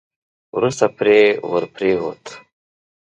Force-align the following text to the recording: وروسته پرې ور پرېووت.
وروسته 0.55 0.85
پرې 0.97 1.19
ور 1.49 1.63
پرېووت. 1.75 2.23